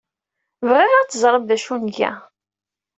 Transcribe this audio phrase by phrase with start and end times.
[0.69, 2.11] Bɣiɣ ad teẓrem d acu ay nga.